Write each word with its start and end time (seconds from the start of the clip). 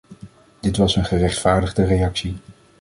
Dit 0.59 0.77
was 0.77 0.95
een 0.95 1.05
gerechtvaardigde 1.05 1.83
reactie. 1.85 2.35